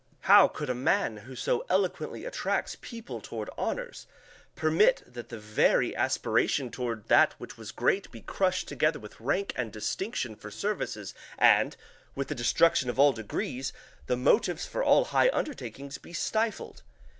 How 0.21 0.47
could 0.47 0.67
a 0.71 0.73
man 0.73 1.17
who 1.17 1.35
so 1.35 1.63
eloquently 1.69 2.25
attracts 2.25 2.75
people 2.81 3.21
toward 3.21 3.51
honors, 3.55 4.07
permit 4.55 5.03
that 5.05 5.29
the 5.29 5.37
very 5.37 5.95
aspiration 5.95 6.71
toward 6.71 7.07
that 7.07 7.33
which 7.33 7.55
was 7.55 7.71
great 7.71 8.09
be 8.09 8.21
crushed 8.21 8.67
together 8.67 8.97
with 8.97 9.21
rank 9.21 9.53
and 9.55 9.71
distinction 9.71 10.35
for 10.35 10.49
services, 10.49 11.13
and, 11.37 11.77
with 12.15 12.29
the 12.29 12.33
destruction 12.33 12.89
of 12.89 12.97
all 12.97 13.13
degrees, 13.13 13.73
"the 14.07 14.17
motives 14.17 14.65
for 14.65 14.83
all 14.83 15.05
high 15.05 15.29
undertakings 15.33 15.99
be 15.99 16.13
stifled"? 16.13 16.81